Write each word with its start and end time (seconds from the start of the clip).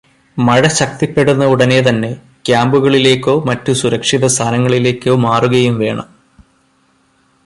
മഴ 0.37 0.67
ശക്തിപ്പെടുന്ന 0.67 1.43
ഉടനെ 1.45 1.77
തന്നെ 1.81 2.09
ക്യാമ്പുകളിലേക്കോ 2.45 3.43
മറ്റു 3.49 3.71
സുരക്ഷിതസ്ഥാനങ്ങളിലേക്കോ 3.71 5.15
മാറുകയും 5.27 5.77
വേണം. 5.79 6.07